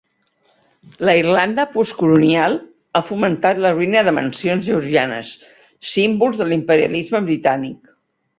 [1.09, 2.55] La Irlanda postcolonial
[2.93, 5.35] ha fomentat la ruïna de mansions georgianes,
[5.93, 7.95] símbols de l'imperialisme britànic.